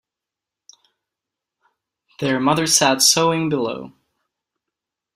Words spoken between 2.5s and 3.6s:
sat sewing